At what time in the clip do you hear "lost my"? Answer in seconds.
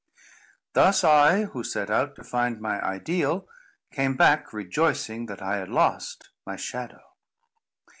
5.69-6.55